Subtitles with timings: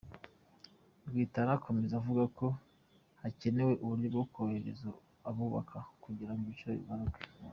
[1.07, 2.47] Rwitare akomeza avuga ko
[3.21, 4.87] hakenewe uburyo bwo korohereza
[5.29, 7.21] abubaka, kugira ngo ibiciro bimanuke.